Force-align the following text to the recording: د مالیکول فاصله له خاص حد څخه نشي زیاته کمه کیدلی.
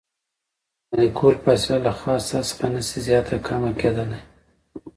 د 0.03 0.03
مالیکول 0.89 1.35
فاصله 1.43 1.77
له 1.85 1.91
خاص 1.99 2.23
حد 2.33 2.43
څخه 2.49 2.65
نشي 2.73 2.99
زیاته 3.07 3.35
کمه 3.47 3.71
کیدلی. 3.79 4.19